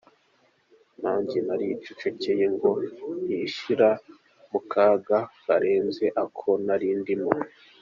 Nanjye 1.01 1.37
naricecekeye 1.47 2.45
ngo 2.55 2.69
ntishyira 3.25 3.89
mu 4.51 4.59
kaga 4.71 5.17
karenze 5.43 6.05
ako 6.23 6.49
nari 6.65 6.89
ndimo. 6.99 7.31